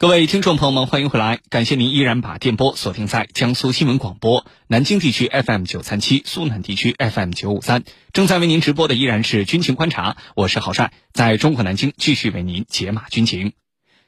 [0.00, 1.40] 各位听众朋友们，欢迎回来！
[1.50, 7.82] 感谢您依然把电波锁定在江苏新闻广播南京地区 FM 九三七、苏南地区 FM 九五三。
[8.12, 13.54] 正在为您直播的依然是军情观察，我是郝帅，在中国南京继续为您解码军情。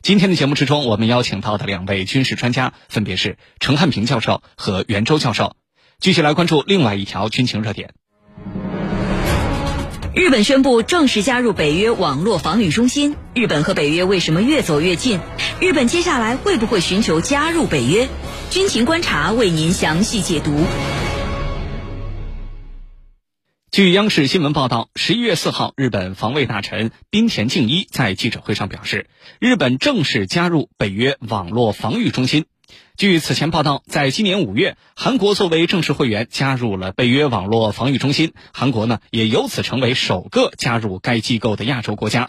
[0.01, 5.57] 今天的节目之中，我们邀请到的两位军事专家分别是陈汉平教授和袁周教授，
[5.99, 7.95] 继续来关注另外一条军情热点。
[10.21, 13.17] 日本宣布正式加入北约网络防御中心。
[13.35, 15.19] 日本和北约为什么越走越近？
[15.63, 18.07] 日本接下来会不会寻求加入北约？
[18.51, 20.55] 军情观察为您详细解读。
[23.71, 29.07] 据央视新闻报道，十一月四号，日本防卫大臣滨田敬一在记者会上表示，
[29.39, 32.45] 日本正式加入北约网络防御中心。
[33.01, 42.29] 据此前报道，在今年五月，韩国作为正式会员加入了北约网络防御中心，韩国呢也由此成为首个加入该机构的亚洲国家。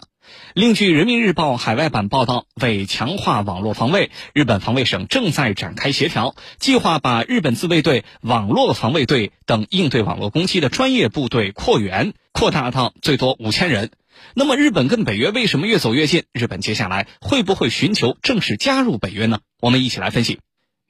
[0.54, 13.90] 另据人民日报海外版报道，为强化网络防卫，日本防卫省正在展开协调，计划把日本自卫队、网络防卫队等应对网络攻击的专业部队扩员，扩大到最多五千人。
[14.32, 16.24] 那么，日本跟北约为什么越走越近？
[16.32, 19.40] 日本接下来会不会寻求正式加入北约呢？
[19.60, 20.38] 我们一起来分析。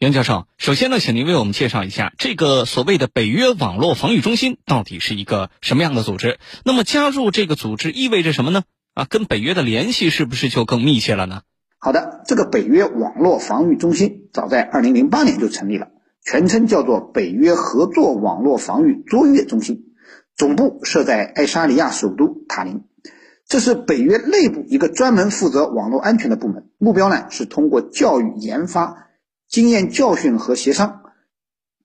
[0.03, 6.41] 袁教授，首先呢，请您为我们介绍一下这个所谓的北约网络防御中心到底是一个什么样的组织？
[6.65, 8.65] 那么加入这个组织意味着什么呢？
[8.95, 11.43] 啊，跟北约的联系是不是就更密切了呢？
[11.79, 15.87] 好的，这个北约网络防御中心早在二零零八年就成立了，
[16.25, 19.85] 全称叫做北约合作网络防御卓越中心，
[20.35, 22.83] 总部设在爱沙尼亚首都塔林。
[23.47, 29.11] 这是北约内部一个专门负责网络安全的部门，目标呢是通过教育研发、
[29.53, 31.03] 经验教训和协商，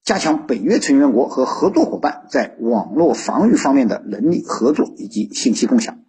[0.01, 5.99] 加强北约成员国和合作伙伴在网络防御方面的能力合作以及信息共享。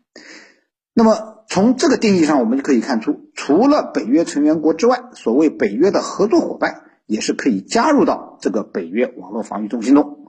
[0.94, 10.27] 那么从这个定义上，我们就可以看出，除了北约成员国之外，所谓北约的合作伙伴也是可以加入到这个北约网络防御中心中。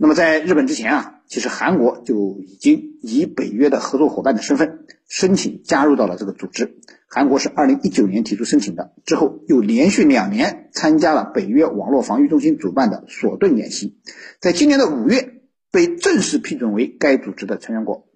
[0.00, 6.76] 那么在日本之前啊，其实韩国就已经以北约的合作伙伴的身份申请加入到了这个组织。
[7.08, 13.98] 韩国是二零一九年提出申请的，之后又连续两年参加了北约网络防御中心主办的索顿演习，
[14.40, 15.40] 在今年的五月
[15.72, 18.06] 被正式批准为该组织的成员国。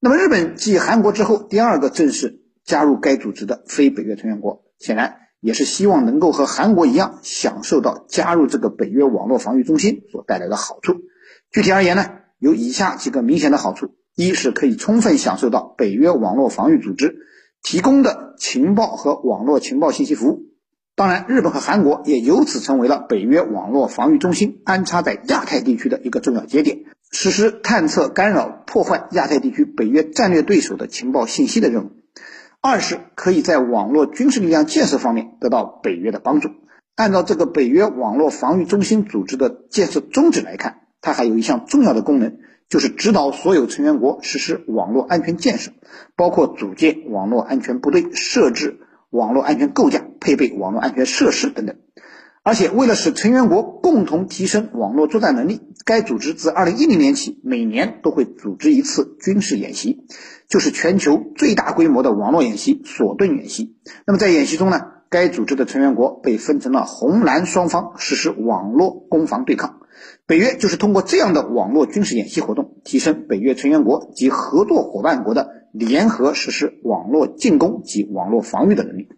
[0.00, 11.00] 那么日本继韩国之后第二个正式加入该组织的非北约成员国，显然也是希望能够和韩国一样享受到加入这个北约网络防御中心所带来的好处。
[11.52, 12.06] 具体而言呢，
[12.38, 17.16] 有以下几个明显的好处：一是可以充分享受到北约网络防御组织
[17.62, 20.46] 提供的情报和网络情报信息服务；
[20.96, 31.88] 当然，日本和韩国也由此成为了北约网络防御中心安插在亚太地区的一个重要节点，实施探测、干扰、破坏亚太地区北约战略对手的情报信息的任务；
[32.62, 36.48] 二是可以在网络军事力量建设方面得到北约的帮助。
[36.94, 40.81] 按照这个北约网络防御中心组织的建设宗旨来看。
[41.02, 42.38] 它还有一项重要的功能，
[42.70, 45.72] 就是指导所有成员国实施网络安全建设，
[46.16, 48.78] 包括组建网络安全部队、设置
[49.10, 51.76] 网络安全构架、配备网络安全设施等等。
[52.44, 60.06] 而且，为了使成员国共同提升网络作战能力，该组织自2010年起每年都会组织一次军事演习，
[60.48, 63.76] 就是全球最大规模的网络演习——索顿演习。
[64.06, 69.80] 那么，在演习中呢，该组织的成员国被分成了红蓝双方，实施网络攻防对抗。
[70.26, 79.10] 北约就是通过这样的网络军事演习活动，提升北约成员国及合作伙伴国的联合实施网络进攻及网络防御的能力。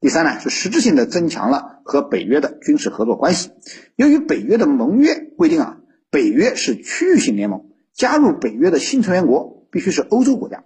[0.00, 3.50] 第三呢，是实质性的增强了和北约的军事合作关系。
[3.96, 5.78] 由于北约的盟约规定啊，
[6.10, 10.62] 北约是区域性联盟，加入北约的新成员国必须是欧洲国家。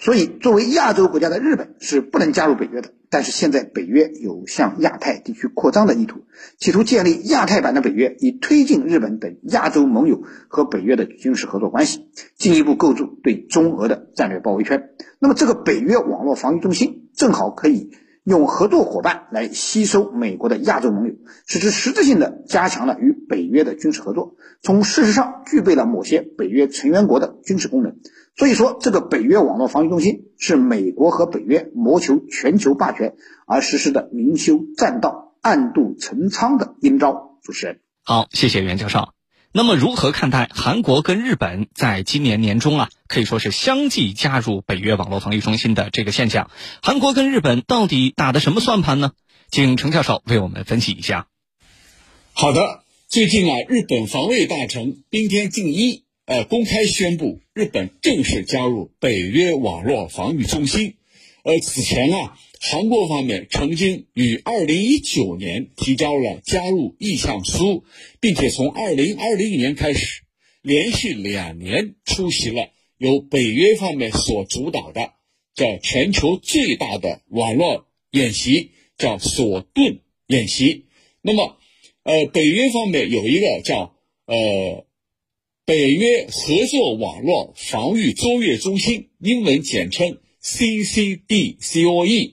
[0.00, 2.90] 所以，作为亚洲国家的日本是不能加入北约的。
[3.10, 6.22] 但是现在北约有向亚太地区扩张的意图，
[6.58, 14.90] 企图建立亚太版的北约，以推进日本等亚洲盟友和北约的军事合作关系，进一步构筑对中俄的战略包围圈。
[15.18, 17.90] 那么，这个北约网络防御中心正好可以。
[18.22, 21.14] 用合作伙伴来吸收美国的亚洲盟友，
[21.46, 27.96] 使之实质性的加强了与北约的军事合作，从事实上具备了某些北约成员国的军事功能。
[28.40, 33.12] 所以说，这个北约网络防御中心是美国和北约谋求全球霸权
[33.46, 37.36] 而实施的明修栈道、暗度陈仓的阴招。
[37.42, 39.10] 主持人，好，谢谢袁教授。
[39.52, 46.50] 那么，如何看待韩国跟日本在今年年中啊，可以说是相继加入北约网络防御中心的这个现象？
[46.80, 49.12] 韩国跟日本到底打的什么算盘呢？
[49.50, 51.26] 请程教授为我们分析一下。
[52.32, 60.94] 好的，最近啊，日本防卫大臣冰田敬一呃公开宣布，日本正式加入北约网络防御中心，
[61.42, 67.82] 呃，此前啊，韩国方面曾经于二零一九年提交了加入意向书，
[68.20, 70.22] 并且从二零二零年开始，
[70.62, 75.10] 连续两年出席了由北约方面所主导的
[75.56, 79.98] 叫全球最大的网络演习，叫索顿
[80.28, 80.84] 演习。
[81.22, 81.56] 那么，
[82.04, 84.86] 呃，北约方面有一个叫呃。
[85.70, 92.32] 北约合作网络防御卓越中心，英文简称 CCDCOE。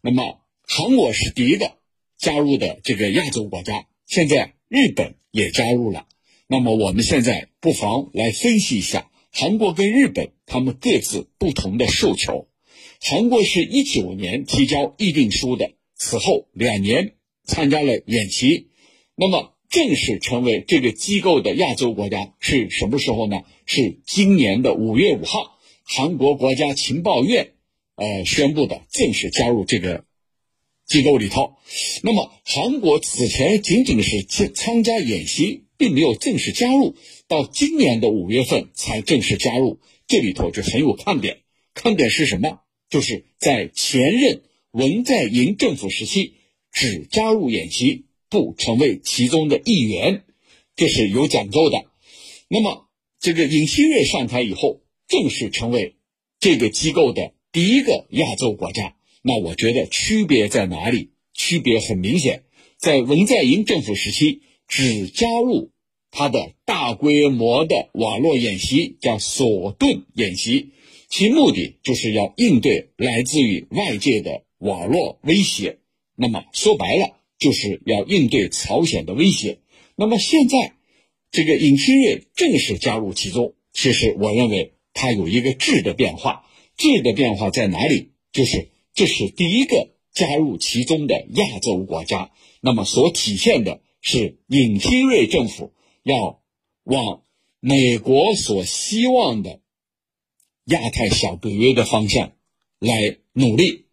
[0.00, 1.76] 那么，韩国是第一个
[2.18, 6.08] 加入的这个亚洲国家，现在日本也加入了。
[6.48, 12.48] 那么，我们现在不妨来分析一下韩国跟日本他们各自不同的诉求。
[13.00, 17.14] 韩国是一九年提交议定书的，此后两年
[17.44, 18.70] 参加了演习。
[19.14, 23.42] 那么，正式成为这个机构的亚洲国家是什么时候呢？
[23.64, 27.52] 是今年的五月五号，韩国国家情报院
[27.96, 30.04] 呃宣布的正式加入这个
[30.84, 31.54] 机构里头。
[32.02, 36.94] 那么韩国此前仅仅是参参加演习，并没有正式加入，
[37.26, 41.38] 到今年的五月份才正式加入，这里头就很有看点。
[41.72, 42.60] 看点是什么？
[42.90, 46.34] 就是在前任文在寅政府时期
[46.70, 48.04] 只加入演习。
[48.32, 50.24] 不成为其中的一员，
[50.74, 51.84] 这是有讲究的。
[52.48, 52.88] 那么，
[53.20, 55.96] 这个尹锡悦上台以后，正式成为
[56.40, 58.96] 这个机构的第一个亚洲国家。
[59.20, 61.10] 那我觉得区别在哪里？
[61.34, 62.44] 区别很明显，
[62.78, 65.70] 在文在寅政府时期，只加入
[66.10, 70.70] 他的大规模的网络演习，叫索顿演习，
[71.10, 75.80] 其目的就是要应对来自于外界的网络威胁。
[76.16, 77.18] 那么说白了。
[77.42, 79.58] 就是要应对朝鲜的威胁。
[79.96, 80.74] 那么现在，
[81.32, 86.46] 这个尹锡悦正式加入其中，其实我认为它有一个质的变化。
[86.76, 88.12] 质的变化在哪里？
[88.32, 92.30] 就是这是第一个加入其中的亚洲国家。
[92.60, 95.72] 那么所体现的是尹锡悦政府
[96.04, 96.40] 要
[96.84, 97.22] 往
[97.58, 99.60] 美国所希望的
[100.66, 102.32] 亚太小北约的方向
[102.78, 103.86] 来努力。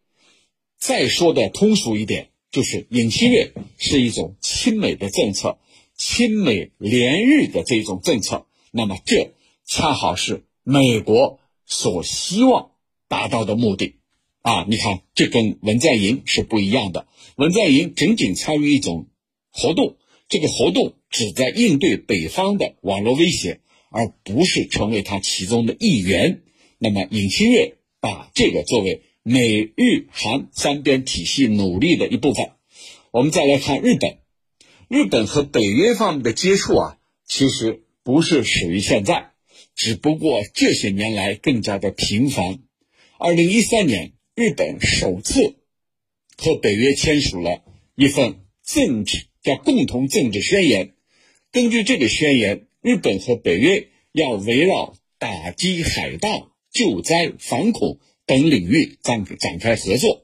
[0.77, 2.29] 再说的通俗一点。
[2.51, 5.59] 就是尹锡悦是一种亲美的政策，
[5.95, 8.47] 亲美联日的这种政策。
[8.71, 9.33] 那么这
[9.65, 12.71] 恰好是美国所希望
[13.07, 13.95] 达到的目的
[14.41, 14.65] 啊！
[14.67, 17.07] 你看，这跟文在寅是不一样的。
[17.35, 19.07] 文在寅仅仅参与一种
[19.51, 19.97] 活动，
[20.27, 23.61] 这个活动旨在应对北方的网络威胁，
[23.91, 26.41] 而不是成为他其中的一员。
[26.79, 29.03] 那么尹锡悦把这个作为。
[29.23, 32.51] 美日韩三边体系努力的一部分。
[33.11, 34.17] 我们再来看日本，
[34.87, 39.31] 日本和北约方面的接触啊，其实不是始于现在，
[39.75, 42.59] 只不过这些年来更加的频繁。
[43.17, 45.55] 二零一三年，日本首次
[46.37, 47.63] 和北约签署了
[47.95, 50.93] 一份政治叫共同政治宣言。
[51.51, 57.99] 根据这个宣言，日本和北约要围绕打击海盗、救灾、反恐。
[58.29, 60.23] 等领域展展开合作，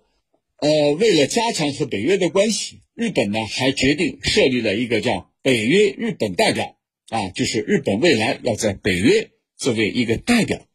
[0.57, 6.77] 呃，为了加强和北约的关系，日本呢还决定设立了一个叫北约日本代表，
[7.09, 10.67] 啊，就是日本未来要在北约作为一个代表，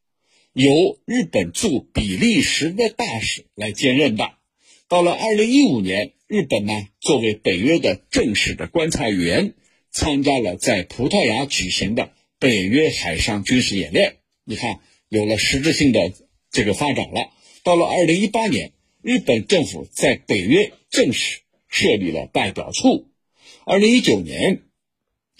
[0.54, 4.32] 由日本驻比利时的大使来兼任的。
[4.88, 9.54] 到了二零一五年，日本呢作为北约的正式的观察员，
[9.92, 12.10] 参加了在葡萄牙举行的
[12.40, 14.16] 北约海上军事演练。
[14.44, 16.12] 你看，有了实质性的。
[16.50, 17.30] 这个发展了。
[17.62, 23.06] 到了二零一八年，日本政府在北约正式设立了代表处。
[23.64, 24.62] 二零一九年，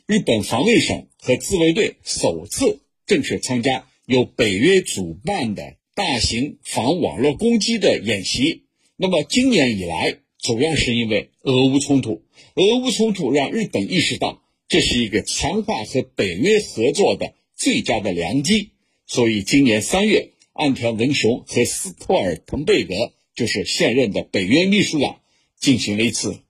[0.06, 8.64] 日本防卫省和自卫队首次正式参加由北约主办的大型防网络攻击的演习。
[8.96, 12.22] 那么今年以来，主要是因为俄乌冲突，
[12.54, 18.70] 俄乌冲突让日本意识到这是一个强化和北约合作的最佳的良机，
[19.06, 20.30] 所以今年三月。
[20.60, 25.22] 岸田文雄和斯托尔滕贝格，就是现任的北约秘书长，
[25.58, 26.40] 进行了一次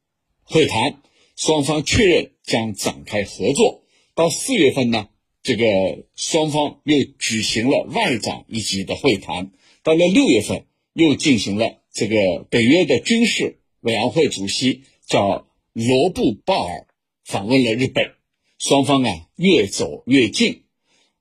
[0.42, 1.00] 会谈，
[1.36, 3.84] 双方确认将展开合作。
[4.16, 5.10] 到四月份呢，
[5.44, 9.52] 这个双方又举行了外长一级的会谈。
[9.84, 16.88] 到了六月份，又进行了这个北约的军事委员会主席叫罗布鲍尔
[17.24, 18.10] 访问了日本，
[18.58, 20.64] 双方啊越走越近。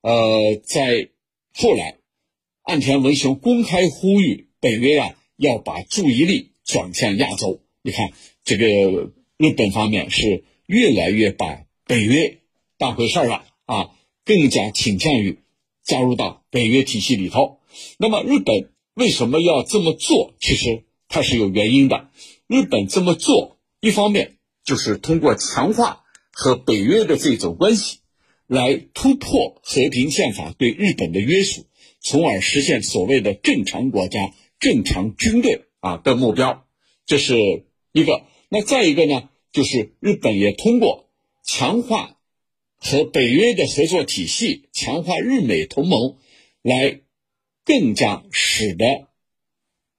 [0.01, 1.09] 呃，在
[1.53, 1.98] 后来。
[2.63, 7.61] 岸田文雄公开呼吁北约啊，要把注意力转向亚洲。
[7.81, 8.11] 你看，
[8.43, 12.39] 这个日本方面是越来越把北约
[12.77, 13.89] 当回事儿了啊，
[14.23, 15.39] 更加倾向于
[15.83, 17.59] 加入到北约体系里头。
[17.97, 20.35] 那么，日本为什么要这么做？
[20.39, 22.09] 其实它是有原因的。
[22.47, 27.99] 日本这么做，一方面就是通过强化和北约的这种关系，
[28.45, 31.65] 来突破和平宪法对日本的约束，
[31.99, 36.65] 从而实现所谓的正常国家、正常军队啊的目标。
[37.05, 38.25] 这是一个。
[38.49, 41.09] 那再一个呢，就是日本也通过
[41.43, 42.17] 强化
[42.77, 46.17] 和北约的合作体系，强化日美同盟，
[46.61, 47.01] 来。
[47.65, 49.09] 更加使得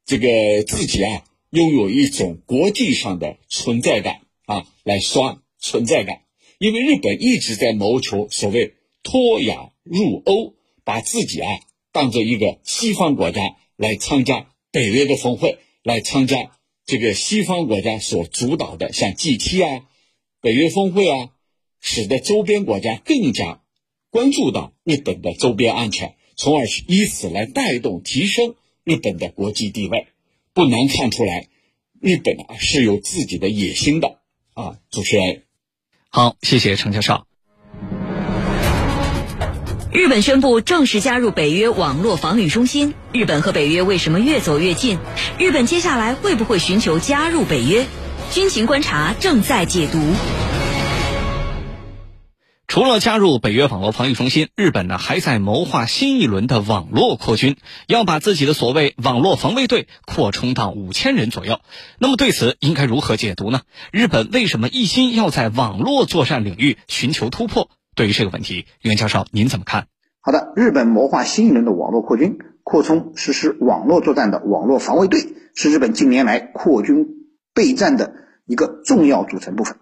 [0.04, 6.22] 这个自己啊拥有一种国际上的存在感啊，来刷存在感。
[6.58, 11.48] 因为日本一直在谋求所谓脱亚入欧，把自己啊
[11.92, 16.36] 当做一个西方国家来参加北约的峰会，来参加
[16.86, 19.86] 这个西方国家所主导的像 G7 啊、
[20.40, 21.30] 北约峰会啊，
[21.80, 23.62] 使得周边国家更加
[24.10, 26.16] 关注到日本的周边安全。
[26.36, 30.06] 从而以此来带动提升日本的国际地位，
[30.54, 31.48] 不难看出来，
[32.00, 34.20] 日本啊是有自己的野心的
[34.54, 34.78] 啊。
[34.90, 35.42] 主持人，
[36.08, 37.29] 好，谢谢程教授。
[39.92, 45.00] 日本宣布正式加入北约网络防御中心，日本和北约为什么越走越近？
[45.36, 47.86] 日本接下来会不会寻求加入北约？
[48.30, 49.98] 军情观察正在解读。
[52.68, 57.56] 除了加入北约网络防御中心，日本呢还在谋划新一轮的网络扩军，
[57.88, 61.58] 要把自己的所谓网络防卫队扩充到五千人左右。
[61.98, 63.62] 那么对此应该如何解读呢？
[63.90, 67.68] 日本为什么一心要在网络作战领域寻求突破？
[67.94, 69.86] 对于这个问题，袁教授您怎么看？
[70.20, 77.06] 好的，日本谋划新一轮的网络扩军，扩充实施网络作战的网络防卫队，是日本近年来扩军
[77.54, 78.14] 备战的
[78.46, 79.76] 一个重要组成部分。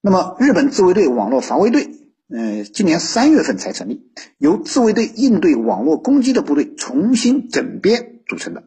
[0.00, 1.90] 那么，日本自卫队网络防卫队。
[2.28, 8.64] 呃，今年三月份才成立，由自卫队应对网络攻击的部队重新整编组成的，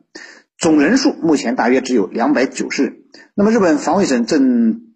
[0.57, 2.99] 总人数目前大约只有两百九十人。
[3.35, 4.93] 那么日本防卫省正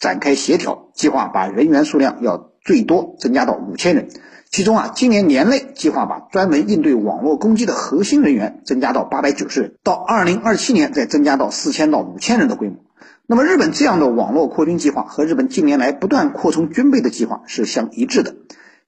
[0.00, 4.08] 展开协调，计划把人员数量要最多增加到五千人。
[4.50, 12.76] 其中啊，今年年内计划把专门应对网络攻击的核心人员增加到八百九十人，到二零二七年再增加到四千到五千人的规模。
[13.26, 18.36] 那么，日本这样的网络扩军计划和日本近年来不断扩充军备的计划是相一致的。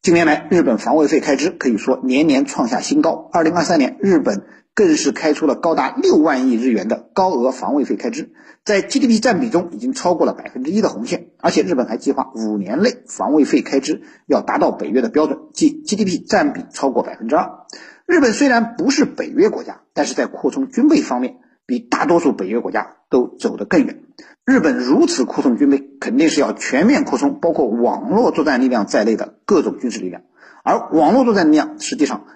[0.01, 3.29] 近年来，日本防卫费开支可以说年年创下新高。
[3.33, 4.45] 二零二三年，日本
[4.79, 8.31] 更是开出了高达六万亿日元的高额防卫费开支，
[8.65, 11.31] 在 GDP 占比中已经超过了百分之一的红线。
[11.41, 17.65] 而且，日本还计划五年内防卫费开支要达到北约的标准，即 GDP 占比超过百分之二。
[18.07, 24.05] 日本虽然不是北约国家，但是在扩充军备方面，比大多数北约国家都走得更远。
[24.45, 30.23] 日本如此扩充军备，肯定是要全面扩充包括网络作战力量在内的各种军事力量。
[30.63, 32.27] 而网络作战力量实际上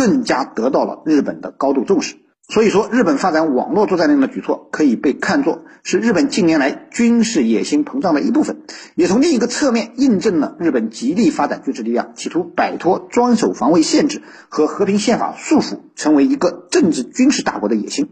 [0.00, 2.16] 更加得到了日本的高度重视。
[2.48, 8.62] 所以说，日本发展网络作战力量的举措可以被看作是日本近年来军事野心膨胀的一部分，
[8.94, 18.08] 也从另一个侧面印证了日本极力发展军事力量，企图摆脱专守防卫限制和和平宪法束缚，成为一个政治军事大国的野心。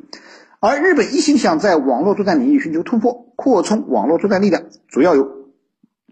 [0.61, 5.26] 而日本一心想在网络作战领域寻求突破、扩充网络作战力量，主要有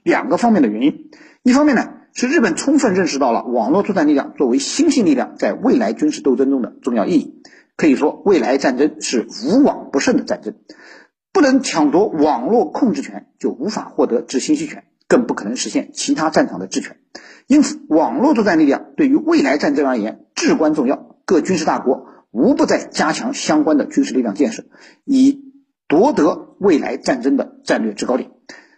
[0.03, 1.11] 两个方面的原因。
[1.43, 7.43] 一方面呢，使日本充分认识到了网络作战力量作为新兴力量在未来军事斗争中的重要意义。
[7.77, 10.55] 可以说，未来战争是无往不胜的战争，
[11.31, 16.97] 不能抢夺网络控制权，就无法获得制信息权，更不可能实现其他战场的制权。
[17.47, 21.19] 因此，网络作战力量对于未来战争而言至关重要。
[21.27, 22.07] 各军事大国。
[22.31, 24.65] 无不在加强相关的军事力量建设，
[25.05, 25.43] 以
[25.89, 28.31] 夺得未来战争的战略制高点。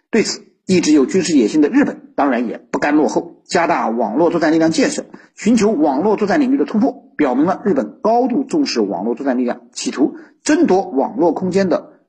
[0.09, 12.01] 对此，一直有军事野心的日本当然也不甘落后，加大网络作战力量建设，寻求网络作战领域的突破，表明了日本高度重视网络作战力量，企图争夺网络空间的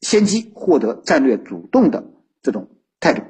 [0.00, 2.06] 先机，获得战略主动的
[2.40, 3.20] 这种态度。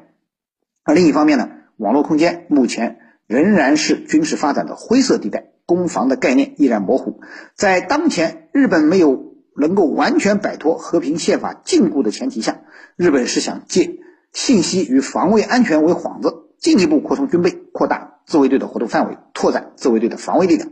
[0.84, 5.48] 而另一方面呢，网络空间目前仍然是军事发展的灰色地带。
[5.66, 7.20] 攻防的概念依然模糊，
[7.54, 12.60] 在当前日本没有能够完全摆脱和平宪法禁锢的前提下，
[12.96, 13.98] 日本是想借
[14.38, 20.70] 信息与防卫安全为幌子，进一步扩充军备，扩大自卫队的活动范围，拓展自卫队的防卫力量。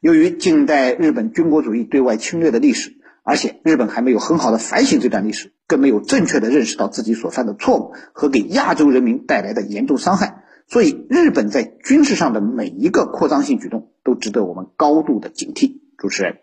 [0.00, 10.44] 由于近代日本军国主义对外侵略的历史，而且日本还没有很好的反省这段历史，更没有正确的认识到自己所犯的错误和给亚洲人民带来的严重伤害。
[10.66, 15.80] 所以，日本在军事上的每一个扩张性举动都值得我们高度的警惕。
[15.98, 16.38] 主持人，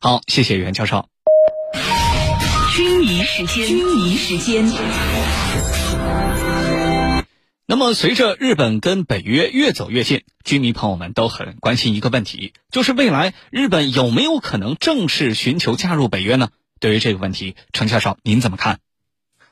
[0.00, 1.06] 好，谢谢袁教授。
[2.72, 4.64] 军迷时间，军迷时间。
[7.66, 16.50] 那么，随着日本跟北约越走越近，军迷朋友们都很关心一个问题，就是未来日本有没有可能正式寻求加入北约呢？
[16.78, 18.78] 对于这个问题，程教授您怎么看？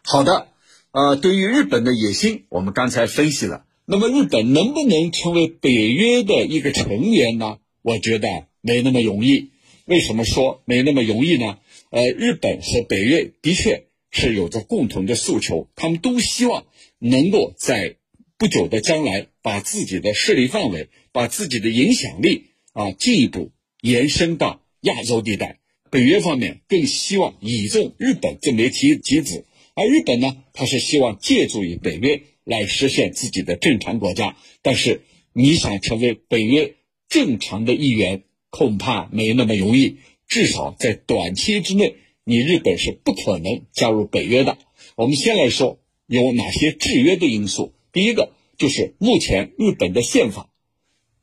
[0.04, 0.46] 好的，
[0.92, 3.64] 呃，对于日本的野心，我们刚才分析了。
[3.84, 7.56] 那么，日本能不能成为北约的一个成员呢？
[7.82, 8.28] 我觉得
[8.60, 9.50] 没那么容易。
[9.87, 11.56] 为什么说没那么容易呢？
[11.90, 16.66] 呃，日本和北约的确是有着共同的诉求，他们都希望
[16.99, 17.97] 能够在
[18.37, 25.59] 不久的将来，把自己的势力范围、把自己的影响力啊进一步延伸到亚洲地带。
[25.90, 34.37] 北约方面更希望倚重日本这枚棋棋子，而日本呢，他是希望借助于北约来实现自己的正常国家。
[34.61, 35.00] 但是
[35.33, 36.75] 你想成为北约
[37.09, 39.97] 正常的一员，恐怕没那么容易。
[40.28, 44.58] 至少在短期之内，你日本是不可能加入北约的。
[44.94, 47.73] 我们先来说有哪些制约的因素。
[47.92, 50.50] 第一个就是目前日本的宪法，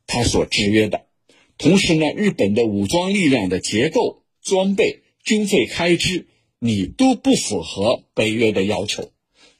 [0.07, 1.05] 它所制约的，
[1.57, 6.27] 同时呢，日本的武装力量的结构、装备、军费开支，
[6.59, 9.11] 你都不符合北约的要求。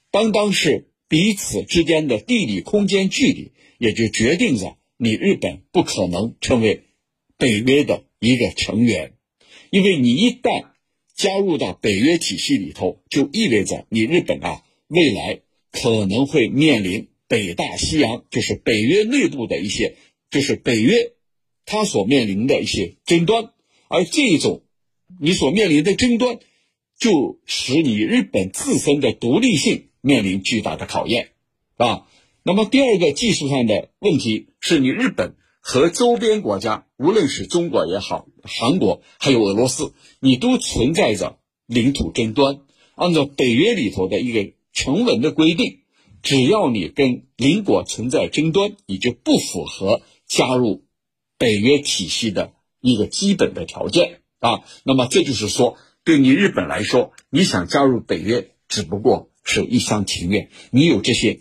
[0.09, 6.83] 单单是彼此之间的地理空间距离，也就决定着你日本不可能成为
[7.37, 9.13] 北约的一个成员，
[9.75, 10.67] 因为你一旦
[11.15, 15.41] 加入到北约体系里头，就意味着你日本啊未来。
[15.77, 19.97] 可能会面临北大西洋，就是北约内部的一些，
[20.29, 21.11] 就是北约
[21.65, 23.51] 它所面临的一些争端，
[23.89, 24.63] 而这一种
[25.19, 26.39] 你所面临的争端，
[26.97, 31.31] 就使你日本自身的独立性面临巨大的考验，
[31.75, 32.07] 啊。
[32.43, 35.35] 那么第二个技术上的问题是你日本
[35.67, 42.59] 和周边国家，无论是中国也好，韩国还有俄罗斯，你都存在着领土争端。
[42.93, 44.53] 按照北约里头的一个。
[44.77, 45.79] 成文的规定，
[46.21, 50.83] 只要你跟邻国存在争端，你就不符合加入
[51.37, 54.65] 北约体系的一个基本的条件啊。
[54.83, 60.49] 那么这就是说，对你日本来说，你想加入北约，只不过是一厢情愿。
[60.71, 61.39] 你有这些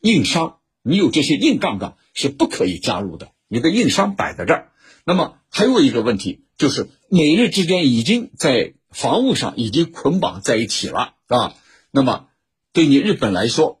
[0.00, 3.32] 硬伤，你有这些硬杠杠，是不可以加入的。
[3.48, 4.72] 你的硬伤摆在这儿。
[5.04, 11.54] 那么还有一个问题，就是美日之间已经在防务上已经捆绑在一起了啊。
[11.90, 12.28] 那么。
[12.72, 13.80] 对你日本来说，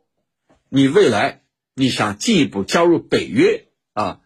[0.70, 1.42] 你未来
[1.74, 4.20] 你想进一步加入北约啊？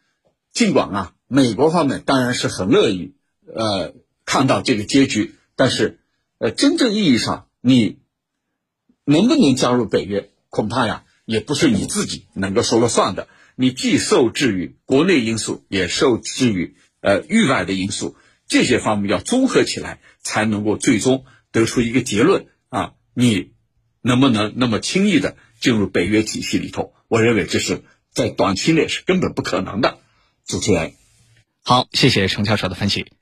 [0.53, 3.16] 尽管啊，美国方面当然是很乐意
[3.53, 5.98] 呃看到这个结局，但是
[6.38, 7.98] 呃真正意义上你
[9.03, 13.26] 能不能加入北约，恐怕呀也不是你自己能够说了算的。
[13.61, 18.16] 你既受制于国内因素，也受制于呃域外的因素，
[18.49, 23.53] 这些方面要综合起来，才能够最终得出一个结论啊，你。
[24.03, 26.94] 能不能那么轻易的进入北约体系里头？
[27.07, 29.99] 我认为这是在短期内是根本不可能的。
[30.46, 30.94] 主持人，
[31.62, 33.12] 好，谢谢程教授的分析。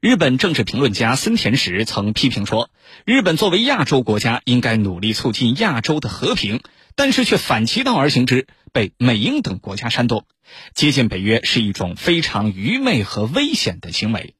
[0.00, 2.68] 日本政治评论家森田实曾批评说，
[3.06, 6.60] 日本作为亚洲国家，应该努力促进亚洲的和平，
[6.96, 10.26] 但是却反其道而行之，被美英等国家煽动，
[10.74, 14.34] 接近北约是一种非常愚昧和危险的行为。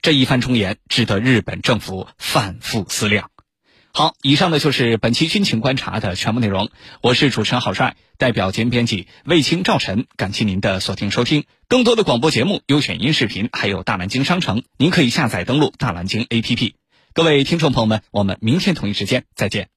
[0.00, 3.30] 这一番忠言值得日本政府反复思量。
[3.92, 6.70] 好，以上呢就是本期军情观察的全部内容。
[7.02, 11.44] 我是主持人郝帅，代表节目编辑卫青、赵晨，感谢您的锁定收听。
[11.66, 16.74] 更多的广播节目、优选音视频，还有大南京商城，您可以下载登录大南京 APP。
[17.14, 19.70] 各位听众朋友们，我们明天同一时间再见。